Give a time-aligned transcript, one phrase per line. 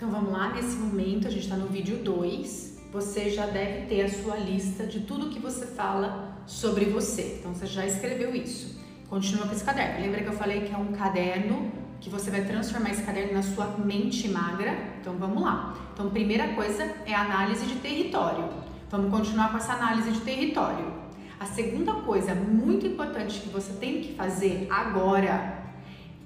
[0.00, 2.78] Então vamos lá, nesse momento a gente está no vídeo 2.
[2.90, 7.36] Você já deve ter a sua lista de tudo que você fala sobre você.
[7.38, 8.80] Então você já escreveu isso.
[9.10, 10.00] Continua com esse caderno.
[10.00, 13.42] Lembra que eu falei que é um caderno que você vai transformar esse caderno na
[13.42, 14.72] sua mente magra?
[14.98, 15.76] Então vamos lá.
[15.92, 18.48] Então, primeira coisa é análise de território.
[18.90, 20.94] Vamos continuar com essa análise de território.
[21.38, 25.62] A segunda coisa muito importante que você tem que fazer agora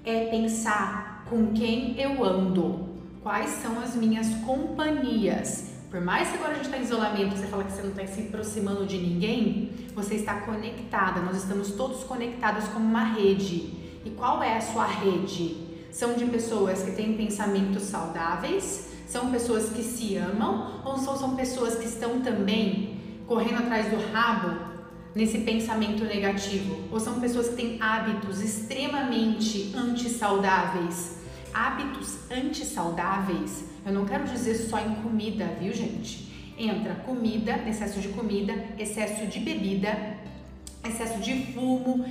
[0.05, 2.94] é pensar com quem eu ando,
[3.25, 5.71] quais são as minhas companhias.
[5.89, 8.05] Por mais que agora a gente está em isolamento, você fala que você não está
[8.05, 13.73] se aproximando de ninguém, você está conectada, nós estamos todos conectados como uma rede.
[14.05, 15.57] E qual é a sua rede?
[15.91, 21.35] São de pessoas que têm pensamentos saudáveis, são pessoas que se amam ou são, são
[21.35, 24.55] pessoas que estão também correndo atrás do rabo
[25.15, 26.77] nesse pensamento negativo?
[26.91, 31.24] Ou são pessoas que têm hábitos extremamente antissaudáveis?
[31.55, 36.53] Hábitos antissaudáveis, eu não quero dizer só em comida, viu, gente?
[36.57, 40.17] Entra comida, excesso de comida, excesso de bebida,
[40.85, 42.03] excesso de fumo,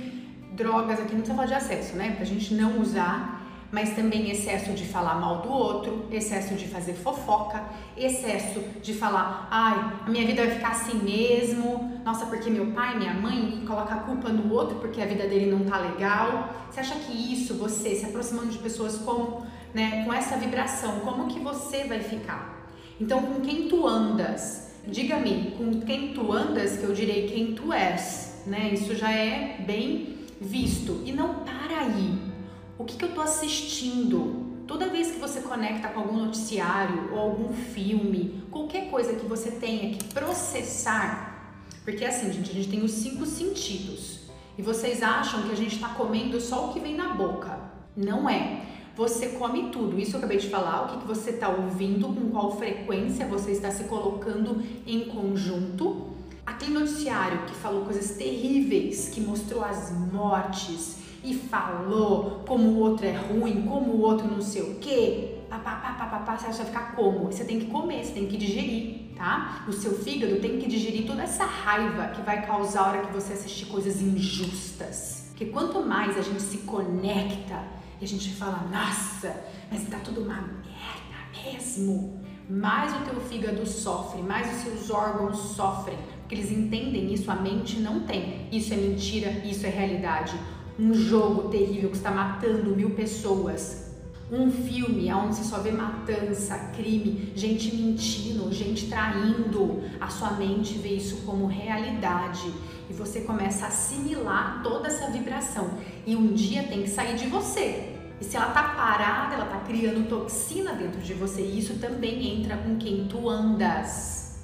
[0.53, 2.15] drogas, aqui não precisa falar de acesso, né?
[2.15, 3.44] Pra gente não usar
[3.75, 7.61] mas também excesso de falar mal do outro, excesso de fazer fofoca,
[7.97, 12.97] excesso de falar, ai, a minha vida vai ficar assim mesmo, nossa, porque meu pai,
[12.97, 16.53] minha mãe coloca a culpa no outro porque a vida dele não tá legal.
[16.71, 21.27] Você acha que isso, você se aproximando de pessoas como, né, com essa vibração, como
[21.27, 22.69] que você vai ficar?
[22.97, 24.71] Então, com quem tu andas?
[24.87, 28.69] Diga-me, com quem tu andas, que eu direi quem tu és, né?
[28.71, 31.01] Isso já é bem visto.
[31.05, 32.34] E não para aí
[32.77, 34.45] o que, que eu estou assistindo?
[34.67, 39.51] Toda vez que você conecta com algum noticiário ou algum filme, qualquer coisa que você
[39.51, 44.21] tenha que processar, porque assim, gente, a gente tem os cinco sentidos
[44.57, 47.59] e vocês acham que a gente está comendo só o que vem na boca.
[47.95, 48.61] Não é.
[48.95, 49.99] Você come tudo.
[49.99, 50.83] Isso eu acabei de falar.
[50.83, 56.07] O que, que você está ouvindo, com qual frequência você está se colocando em conjunto.
[56.45, 63.05] Aquele noticiário que falou coisas terríveis, que mostrou as mortes, e falou como o outro
[63.05, 67.25] é ruim, como o outro não sei o quê, papapá, papapá, você vai ficar como?
[67.31, 69.65] Você tem que comer, você tem que digerir, tá?
[69.67, 73.13] O seu fígado tem que digerir toda essa raiva que vai causar a hora que
[73.13, 75.29] você assistir coisas injustas.
[75.29, 77.63] Porque quanto mais a gente se conecta
[77.99, 79.35] e a gente fala, nossa,
[79.71, 85.37] mas tá tudo uma merda mesmo, mais o teu fígado sofre, mais os seus órgãos
[85.55, 88.47] sofrem, porque eles entendem isso, a mente não tem.
[88.51, 90.35] Isso é mentira, isso é realidade
[90.79, 93.85] um jogo terrível que está matando mil pessoas,
[94.31, 100.77] um filme onde você só vê matança, crime, gente mentindo, gente traindo, a sua mente
[100.79, 102.51] vê isso como realidade
[102.89, 105.69] e você começa a assimilar toda essa vibração.
[106.05, 107.93] E um dia tem que sair de você.
[108.19, 111.41] E se ela tá parada, ela tá criando toxina dentro de você.
[111.41, 114.39] E isso também entra com quem tu andas.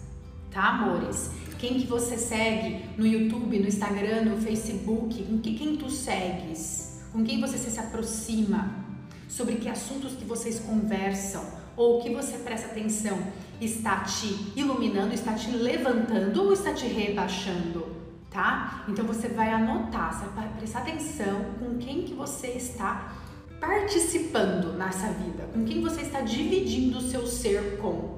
[0.51, 1.31] Tá, amores?
[1.61, 7.03] Quem que você segue no YouTube, no Instagram, no Facebook, com que, quem tu segues,
[7.13, 8.83] com quem você se aproxima,
[9.29, 11.45] sobre que assuntos que vocês conversam?
[11.77, 13.17] Ou que você presta atenção
[13.61, 17.95] está te iluminando, está te levantando ou está te rebaixando,
[18.31, 18.83] tá?
[18.89, 23.13] Então você vai anotar, você vai prestar atenção com quem que você está
[23.59, 28.17] participando nessa vida, com quem você está dividindo o seu ser com,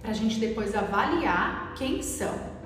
[0.00, 2.59] para a gente depois avaliar quem são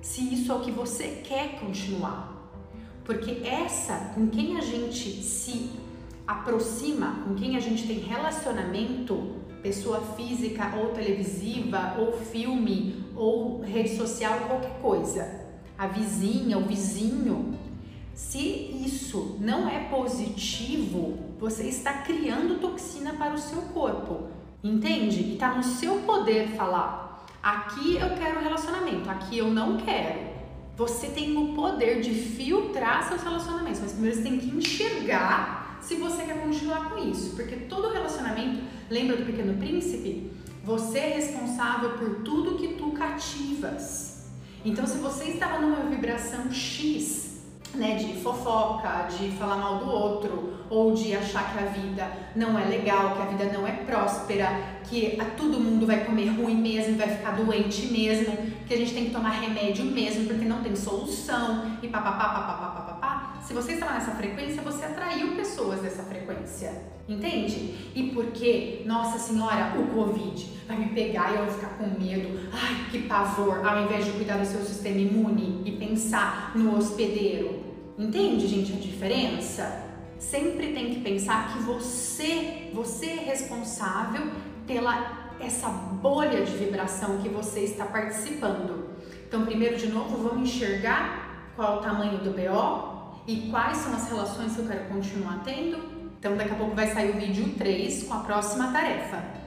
[0.00, 2.36] se isso é o que você quer continuar.
[3.04, 5.70] Porque essa, com quem a gente se
[6.26, 13.96] aproxima, com quem a gente tem relacionamento, pessoa física ou televisiva, ou filme, ou rede
[13.96, 15.40] social, qualquer coisa,
[15.76, 17.58] a vizinha, o vizinho,
[18.14, 24.28] se isso não é positivo, você está criando toxina para o seu corpo,
[24.62, 25.20] entende?
[25.20, 27.09] E está no seu poder falar
[27.42, 30.28] Aqui eu quero relacionamento, aqui eu não quero.
[30.76, 35.94] Você tem o poder de filtrar seus relacionamentos, mas primeiro você tem que enxergar se
[35.94, 40.30] você quer continuar com isso, porque todo relacionamento, lembra do Pequeno Príncipe?
[40.64, 44.28] Você é responsável por tudo que tu cativas.
[44.62, 47.29] Então, se você estava numa vibração X,
[47.74, 52.58] né, de fofoca, de falar mal do outro, ou de achar que a vida não
[52.58, 54.46] é legal, que a vida não é próspera,
[54.84, 58.36] que a, todo mundo vai comer ruim mesmo, vai ficar doente mesmo,
[58.66, 62.66] que a gente tem que tomar remédio mesmo porque não tem solução e papapá, papapá,
[62.68, 63.09] papapá.
[63.42, 66.72] Se você estava nessa frequência, você atraiu pessoas dessa frequência,
[67.08, 67.90] entende?
[67.94, 72.48] E porque, nossa senhora, o Covid vai me pegar e eu vou ficar com medo,
[72.52, 77.64] ai que pavor, ao invés de cuidar do seu sistema imune e pensar no hospedeiro.
[77.98, 79.84] Entende, gente, a diferença?
[80.18, 84.30] Sempre tem que pensar que você, você é responsável
[84.66, 88.90] pela essa bolha de vibração que você está participando.
[89.26, 92.99] Então, primeiro de novo, vamos enxergar qual é o tamanho do BO
[93.30, 95.78] e quais são as relações que eu quero continuar tendo.
[96.18, 99.39] Então, daqui a pouco vai sair o vídeo 3 com a próxima tarefa.